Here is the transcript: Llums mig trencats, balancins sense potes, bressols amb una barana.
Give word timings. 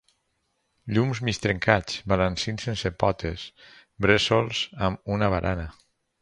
Llums 0.95 1.19
mig 1.27 1.39
trencats, 1.43 1.99
balancins 2.13 2.65
sense 2.69 2.93
potes, 3.05 3.45
bressols 4.07 4.63
amb 4.89 5.15
una 5.19 5.31
barana. 5.37 5.69